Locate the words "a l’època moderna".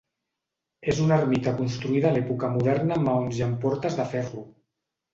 2.13-2.99